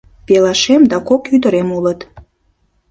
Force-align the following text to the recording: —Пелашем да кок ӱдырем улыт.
—Пелашем 0.27 0.81
да 0.91 0.97
кок 1.07 1.23
ӱдырем 1.35 1.69
улыт. 1.77 1.99